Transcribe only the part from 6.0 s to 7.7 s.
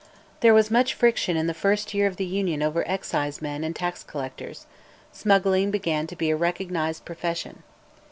to be a recognised profession.